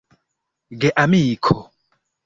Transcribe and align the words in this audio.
geamiko 0.79 1.55